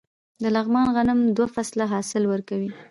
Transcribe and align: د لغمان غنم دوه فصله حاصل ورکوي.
د 0.41 0.43
لغمان 0.55 0.87
غنم 0.95 1.19
دوه 1.35 1.47
فصله 1.55 1.85
حاصل 1.93 2.23
ورکوي. 2.27 2.69